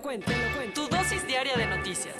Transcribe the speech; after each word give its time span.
Lo 0.00 0.02
cuento. 0.02 0.32
Tu 0.74 0.88
dosis 0.88 1.26
diaria 1.26 1.56
de 1.56 1.66
noticias. 1.66 2.16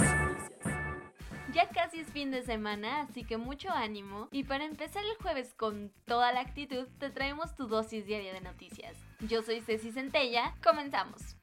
Ya 1.53 1.69
casi 1.69 2.01
es 2.01 2.09
fin 2.09 2.31
de 2.31 2.43
semana, 2.43 3.03
así 3.03 3.25
que 3.25 3.37
mucho 3.37 3.71
ánimo. 3.71 4.29
Y 4.31 4.45
para 4.45 4.65
empezar 4.65 5.03
el 5.05 5.17
jueves 5.21 5.55
con 5.55 5.91
toda 6.05 6.33
la 6.33 6.41
actitud, 6.41 6.87
te 6.99 7.11
traemos 7.11 7.57
tu 7.57 7.67
dosis 7.67 8.07
diaria 8.07 8.33
de 8.33 8.41
noticias. 8.41 8.97
Yo 9.21 9.43
soy 9.43 9.61
Ceci 9.61 9.91
Centella, 9.91 10.55
comenzamos. 10.63 11.37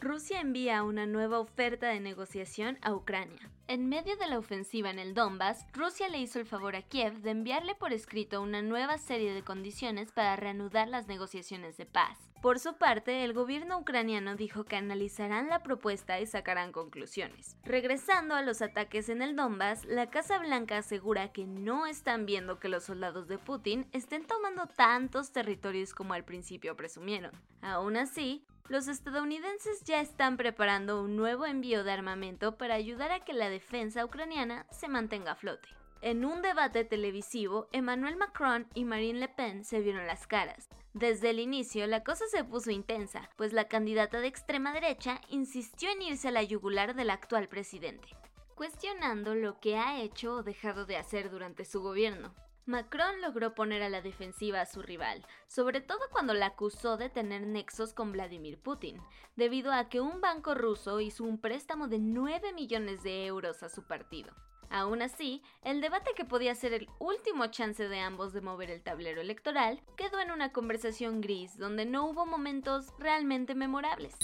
Rusia 0.00 0.40
envía 0.40 0.84
una 0.84 1.06
nueva 1.06 1.40
oferta 1.40 1.88
de 1.88 1.98
negociación 1.98 2.78
a 2.82 2.94
Ucrania. 2.94 3.50
En 3.66 3.88
medio 3.88 4.16
de 4.16 4.28
la 4.28 4.38
ofensiva 4.38 4.90
en 4.90 5.00
el 5.00 5.12
Donbass, 5.12 5.66
Rusia 5.72 6.08
le 6.08 6.20
hizo 6.20 6.38
el 6.38 6.46
favor 6.46 6.76
a 6.76 6.82
Kiev 6.82 7.14
de 7.20 7.30
enviarle 7.30 7.74
por 7.74 7.92
escrito 7.92 8.40
una 8.40 8.62
nueva 8.62 8.98
serie 8.98 9.34
de 9.34 9.42
condiciones 9.42 10.12
para 10.12 10.36
reanudar 10.36 10.86
las 10.86 11.08
negociaciones 11.08 11.76
de 11.76 11.84
paz. 11.84 12.16
Por 12.40 12.60
su 12.60 12.74
parte, 12.74 13.24
el 13.24 13.32
gobierno 13.32 13.76
ucraniano 13.76 14.36
dijo 14.36 14.62
que 14.62 14.76
analizarán 14.76 15.48
la 15.48 15.64
propuesta 15.64 16.20
y 16.20 16.26
sacarán 16.26 16.70
conclusiones. 16.70 17.56
Regresando 17.64 18.36
a 18.36 18.42
los 18.42 18.62
ataques 18.62 19.08
en 19.08 19.20
el 19.20 19.34
Donbass, 19.34 19.84
la 19.84 20.08
Casa 20.10 20.38
Blanca 20.38 20.78
asegura 20.78 21.32
que 21.32 21.44
no 21.48 21.86
están 21.86 22.24
viendo 22.24 22.60
que 22.60 22.68
los 22.68 22.84
soldados 22.84 23.26
de 23.26 23.38
Putin 23.38 23.88
estén 23.90 24.24
tomando 24.24 24.68
tantos 24.68 25.32
territorios 25.32 25.92
como 25.92 26.14
al 26.14 26.24
principio 26.24 26.76
presumieron. 26.76 27.32
Aún 27.60 27.96
así, 27.96 28.46
los 28.68 28.86
estadounidenses 28.86 29.82
ya 29.84 30.00
están 30.00 30.36
preparando 30.36 31.02
un 31.02 31.16
nuevo 31.16 31.46
envío 31.46 31.84
de 31.84 31.92
armamento 31.92 32.58
para 32.58 32.74
ayudar 32.74 33.10
a 33.10 33.24
que 33.24 33.32
la 33.32 33.48
defensa 33.48 34.04
ucraniana 34.04 34.66
se 34.70 34.88
mantenga 34.88 35.32
a 35.32 35.36
flote. 35.36 35.68
En 36.02 36.24
un 36.24 36.42
debate 36.42 36.84
televisivo, 36.84 37.68
Emmanuel 37.72 38.16
Macron 38.16 38.68
y 38.74 38.84
Marine 38.84 39.20
Le 39.20 39.28
Pen 39.28 39.64
se 39.64 39.80
vieron 39.80 40.06
las 40.06 40.26
caras. 40.26 40.68
Desde 40.92 41.30
el 41.30 41.40
inicio, 41.40 41.86
la 41.86 42.04
cosa 42.04 42.26
se 42.30 42.44
puso 42.44 42.70
intensa, 42.70 43.30
pues 43.36 43.52
la 43.52 43.68
candidata 43.68 44.20
de 44.20 44.28
extrema 44.28 44.72
derecha 44.72 45.20
insistió 45.28 45.90
en 45.90 46.02
irse 46.02 46.28
a 46.28 46.32
la 46.32 46.42
yugular 46.42 46.94
del 46.94 47.10
actual 47.10 47.48
presidente, 47.48 48.08
cuestionando 48.54 49.34
lo 49.34 49.58
que 49.60 49.76
ha 49.76 50.00
hecho 50.00 50.34
o 50.34 50.42
dejado 50.42 50.84
de 50.84 50.98
hacer 50.98 51.30
durante 51.30 51.64
su 51.64 51.80
gobierno. 51.80 52.34
Macron 52.68 53.22
logró 53.22 53.54
poner 53.54 53.82
a 53.82 53.88
la 53.88 54.02
defensiva 54.02 54.60
a 54.60 54.66
su 54.66 54.82
rival, 54.82 55.24
sobre 55.46 55.80
todo 55.80 56.00
cuando 56.12 56.34
la 56.34 56.48
acusó 56.48 56.98
de 56.98 57.08
tener 57.08 57.46
nexos 57.46 57.94
con 57.94 58.12
Vladimir 58.12 58.58
Putin, 58.58 59.00
debido 59.36 59.72
a 59.72 59.88
que 59.88 60.02
un 60.02 60.20
banco 60.20 60.54
ruso 60.54 61.00
hizo 61.00 61.24
un 61.24 61.40
préstamo 61.40 61.88
de 61.88 61.98
9 61.98 62.52
millones 62.52 63.02
de 63.02 63.24
euros 63.24 63.62
a 63.62 63.70
su 63.70 63.86
partido. 63.86 64.34
Aún 64.68 65.00
así, 65.00 65.42
el 65.62 65.80
debate 65.80 66.10
que 66.14 66.26
podía 66.26 66.54
ser 66.54 66.74
el 66.74 66.90
último 66.98 67.46
chance 67.46 67.88
de 67.88 68.00
ambos 68.00 68.34
de 68.34 68.42
mover 68.42 68.70
el 68.70 68.82
tablero 68.82 69.22
electoral 69.22 69.80
quedó 69.96 70.20
en 70.20 70.30
una 70.30 70.52
conversación 70.52 71.22
gris 71.22 71.56
donde 71.56 71.86
no 71.86 72.04
hubo 72.04 72.26
momentos 72.26 72.92
realmente 72.98 73.54
memorables 73.54 74.14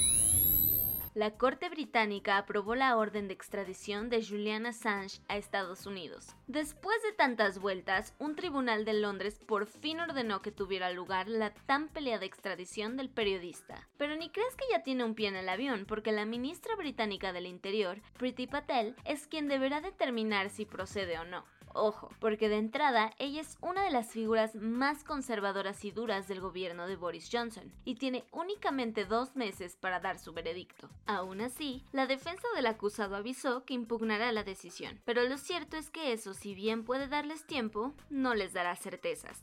la 1.15 1.31
Corte 1.31 1.69
Británica 1.69 2.39
aprobó 2.39 2.75
la 2.75 2.97
orden 2.97 3.29
de 3.29 3.35
extradición 3.35 4.11
de 4.11 4.25
Julian 4.25 4.67
Assange 4.67 5.21
a 5.29 5.37
Estados 5.37 5.87
Unidos. 5.87 6.35
Después 6.49 7.01
de 7.05 7.13
tantas 7.13 7.61
vueltas, 7.61 8.15
un 8.19 8.35
tribunal 8.35 8.85
de 8.85 8.95
Londres 8.95 9.41
por 9.47 9.67
fin 9.67 10.01
ordenó 10.01 10.43
que 10.43 10.51
tuviera 10.51 10.91
lugar 10.91 11.29
la 11.29 11.55
tan 11.55 11.89
peleada 11.89 12.25
extradición 12.25 12.97
del 12.97 13.11
periodista. 13.11 13.89
Pero 13.97 14.17
ni 14.17 14.29
crees 14.29 14.57
que 14.57 14.65
ya 14.73 14.83
tiene 14.83 15.05
un 15.05 15.15
pie 15.15 15.29
en 15.29 15.37
el 15.37 15.49
avión, 15.49 15.85
porque 15.87 16.11
la 16.11 16.27
ministra 16.27 16.75
británica 16.75 17.33
del 17.33 17.47
Interior, 17.47 18.03
Priti 18.19 18.49
Patel, 18.49 18.97
es 19.05 19.29
quien 19.29 19.47
deberá 19.47 19.81
determinar 19.81 20.51
si 20.51 20.65
procede 20.65 21.17
o 21.21 21.25
no. 21.25 21.45
Ojo, 21.77 22.09
porque 22.21 22.49
de 22.49 22.57
entrada 22.57 23.11
ella 23.19 23.41
es 23.41 23.59
una 23.61 23.83
de 23.83 23.91
las 23.91 24.13
figuras 24.13 24.55
más 24.55 25.03
conservadoras 25.03 25.85
y 25.85 25.91
duras 25.91 26.29
del 26.29 26.41
gobierno 26.41 26.87
de 26.87 26.95
Boris 26.95 27.29
Johnson 27.31 27.73
y 27.85 27.97
tiene 27.97 28.25
únicamente 28.31 29.05
dos 29.05 29.35
meses 29.35 29.77
para 29.77 29.99
dar 29.99 30.21
su 30.21 30.33
veredicto. 30.33 30.89
Aún 31.07 31.41
así, 31.41 31.85
la 31.91 32.07
defensa 32.07 32.47
del 32.55 32.67
acusado 32.67 33.17
avisó 33.17 33.65
que 33.65 33.75
impugnará 33.75 34.31
la 34.31 34.45
decisión, 34.45 35.01
pero 35.05 35.25
lo 35.25 35.37
cierto 35.37 35.77
es 35.77 35.91
que 35.91 36.13
eso, 36.13 36.33
si 36.33 36.55
bien 36.55 36.85
puede 36.85 37.09
darles 37.09 37.45
tiempo, 37.45 37.93
no 38.09 38.35
les 38.35 38.53
dará 38.53 38.77
certezas. 38.77 39.43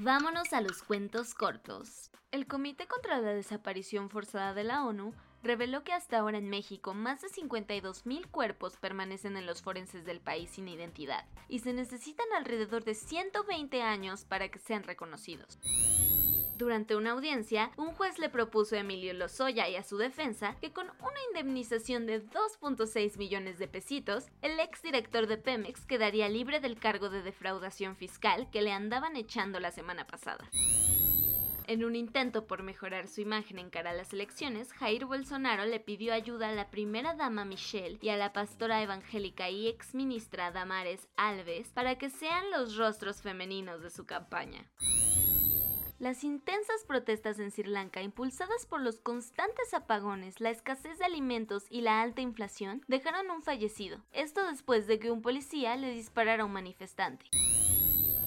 Vámonos 0.00 0.52
a 0.52 0.60
los 0.60 0.82
cuentos 0.82 1.34
cortos. 1.34 2.10
El 2.32 2.48
Comité 2.48 2.88
contra 2.88 3.18
la 3.18 3.32
Desaparición 3.32 4.10
Forzada 4.10 4.52
de 4.52 4.64
la 4.64 4.84
ONU 4.84 5.14
reveló 5.42 5.84
que 5.84 5.92
hasta 5.92 6.18
ahora 6.18 6.38
en 6.38 6.48
México 6.48 6.94
más 6.94 7.20
de 7.22 7.28
52.000 7.28 8.30
cuerpos 8.30 8.76
permanecen 8.76 9.36
en 9.36 9.46
los 9.46 9.62
forenses 9.62 10.04
del 10.04 10.20
país 10.20 10.50
sin 10.50 10.68
identidad 10.68 11.24
y 11.48 11.60
se 11.60 11.72
necesitan 11.72 12.26
alrededor 12.36 12.84
de 12.84 12.94
120 12.94 13.82
años 13.82 14.24
para 14.24 14.48
que 14.48 14.58
sean 14.58 14.82
reconocidos. 14.82 15.58
Durante 16.56 16.96
una 16.96 17.10
audiencia, 17.10 17.70
un 17.76 17.92
juez 17.92 18.18
le 18.18 18.30
propuso 18.30 18.76
a 18.76 18.78
Emilio 18.78 19.12
Lozoya 19.12 19.68
y 19.68 19.76
a 19.76 19.82
su 19.82 19.98
defensa 19.98 20.56
que 20.58 20.72
con 20.72 20.86
una 20.86 21.20
indemnización 21.28 22.06
de 22.06 22.26
2.6 22.26 23.18
millones 23.18 23.58
de 23.58 23.68
pesitos, 23.68 24.28
el 24.40 24.58
exdirector 24.58 25.26
de 25.26 25.36
Pemex 25.36 25.84
quedaría 25.84 26.30
libre 26.30 26.60
del 26.60 26.78
cargo 26.78 27.10
de 27.10 27.20
defraudación 27.20 27.94
fiscal 27.94 28.48
que 28.50 28.62
le 28.62 28.72
andaban 28.72 29.16
echando 29.16 29.60
la 29.60 29.70
semana 29.70 30.06
pasada. 30.06 30.48
En 31.68 31.84
un 31.84 31.96
intento 31.96 32.46
por 32.46 32.62
mejorar 32.62 33.08
su 33.08 33.20
imagen 33.20 33.58
en 33.58 33.70
cara 33.70 33.90
a 33.90 33.94
las 33.94 34.12
elecciones, 34.12 34.72
Jair 34.72 35.04
Bolsonaro 35.04 35.64
le 35.64 35.80
pidió 35.80 36.14
ayuda 36.14 36.50
a 36.50 36.52
la 36.52 36.70
primera 36.70 37.14
dama 37.14 37.44
Michelle 37.44 37.98
y 38.00 38.10
a 38.10 38.16
la 38.16 38.32
pastora 38.32 38.82
evangélica 38.82 39.50
y 39.50 39.66
ex 39.66 39.92
ministra 39.92 40.52
Damares 40.52 41.08
Alves 41.16 41.70
para 41.70 41.98
que 41.98 42.08
sean 42.08 42.52
los 42.52 42.76
rostros 42.76 43.20
femeninos 43.20 43.82
de 43.82 43.90
su 43.90 44.06
campaña. 44.06 44.70
Las 45.98 46.22
intensas 46.22 46.84
protestas 46.86 47.40
en 47.40 47.50
Sri 47.50 47.64
Lanka, 47.64 48.00
impulsadas 48.00 48.66
por 48.66 48.80
los 48.80 49.00
constantes 49.00 49.74
apagones, 49.74 50.40
la 50.40 50.50
escasez 50.50 50.98
de 50.98 51.06
alimentos 51.06 51.64
y 51.68 51.80
la 51.80 52.00
alta 52.00 52.20
inflación, 52.20 52.84
dejaron 52.86 53.30
un 53.30 53.42
fallecido. 53.42 54.04
Esto 54.12 54.46
después 54.46 54.86
de 54.86 55.00
que 55.00 55.10
un 55.10 55.22
policía 55.22 55.74
le 55.76 55.90
disparara 55.90 56.44
a 56.44 56.46
un 56.46 56.52
manifestante 56.52 57.26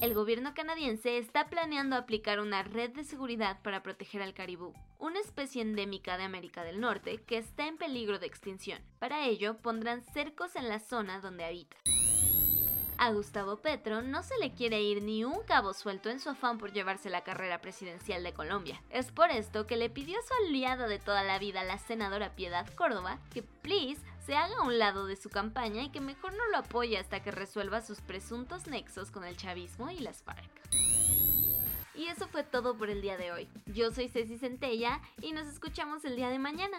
el 0.00 0.14
gobierno 0.14 0.54
canadiense 0.54 1.18
está 1.18 1.48
planeando 1.48 1.94
aplicar 1.94 2.40
una 2.40 2.62
red 2.62 2.90
de 2.90 3.04
seguridad 3.04 3.60
para 3.62 3.82
proteger 3.82 4.22
al 4.22 4.32
caribú, 4.32 4.72
una 4.98 5.20
especie 5.20 5.60
endémica 5.60 6.16
de 6.16 6.24
América 6.24 6.64
del 6.64 6.80
Norte 6.80 7.18
que 7.26 7.36
está 7.36 7.66
en 7.66 7.76
peligro 7.76 8.18
de 8.18 8.26
extinción. 8.26 8.80
Para 8.98 9.26
ello, 9.26 9.58
pondrán 9.58 10.02
cercos 10.02 10.56
en 10.56 10.68
la 10.68 10.78
zona 10.78 11.20
donde 11.20 11.44
habita. 11.44 11.76
A 13.02 13.12
Gustavo 13.12 13.56
Petro 13.56 14.02
no 14.02 14.22
se 14.22 14.36
le 14.36 14.52
quiere 14.52 14.82
ir 14.82 15.02
ni 15.02 15.24
un 15.24 15.42
cabo 15.44 15.72
suelto 15.72 16.10
en 16.10 16.20
su 16.20 16.28
afán 16.28 16.58
por 16.58 16.74
llevarse 16.74 17.08
la 17.08 17.24
carrera 17.24 17.62
presidencial 17.62 18.22
de 18.22 18.34
Colombia. 18.34 18.82
Es 18.90 19.10
por 19.10 19.30
esto 19.30 19.66
que 19.66 19.78
le 19.78 19.88
pidió 19.88 20.18
a 20.18 20.22
su 20.22 20.34
aliada 20.44 20.86
de 20.86 20.98
toda 20.98 21.22
la 21.22 21.38
vida, 21.38 21.64
la 21.64 21.78
senadora 21.78 22.36
Piedad 22.36 22.68
Córdoba, 22.74 23.18
que 23.32 23.42
please 23.42 24.02
se 24.26 24.36
haga 24.36 24.54
a 24.58 24.64
un 24.64 24.78
lado 24.78 25.06
de 25.06 25.16
su 25.16 25.30
campaña 25.30 25.82
y 25.82 25.88
que 25.88 26.02
mejor 26.02 26.34
no 26.34 26.46
lo 26.48 26.58
apoye 26.58 26.98
hasta 26.98 27.22
que 27.22 27.30
resuelva 27.30 27.80
sus 27.80 28.02
presuntos 28.02 28.66
nexos 28.66 29.10
con 29.10 29.24
el 29.24 29.38
chavismo 29.38 29.90
y 29.90 30.00
las 30.00 30.22
FARC. 30.22 30.50
Y 31.94 32.06
eso 32.08 32.28
fue 32.28 32.44
todo 32.44 32.76
por 32.76 32.90
el 32.90 33.00
día 33.00 33.16
de 33.16 33.32
hoy. 33.32 33.48
Yo 33.64 33.92
soy 33.92 34.10
Ceci 34.10 34.36
Centella 34.36 35.00
y 35.22 35.32
nos 35.32 35.46
escuchamos 35.46 36.04
el 36.04 36.16
día 36.16 36.28
de 36.28 36.38
mañana. 36.38 36.78